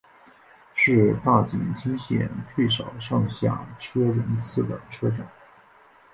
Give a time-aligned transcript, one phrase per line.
[0.73, 5.29] 是大井町线最少上下车人次的车站。